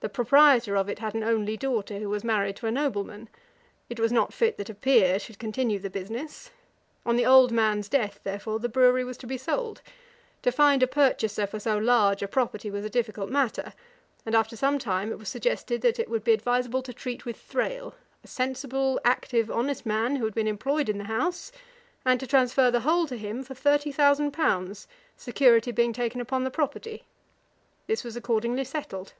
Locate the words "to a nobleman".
2.58-3.28